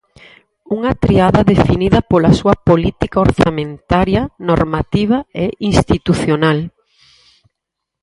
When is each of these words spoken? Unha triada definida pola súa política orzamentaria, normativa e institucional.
Unha 0.77 0.91
triada 1.03 1.41
definida 1.53 1.99
pola 2.11 2.31
súa 2.39 2.55
política 2.69 3.17
orzamentaria, 3.27 4.21
normativa 4.49 5.17
e 5.43 5.45
institucional. 5.71 6.59